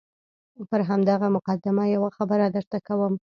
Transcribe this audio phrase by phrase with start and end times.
[0.69, 3.13] پر همدغه مقدمه یوه خبره درته کوم.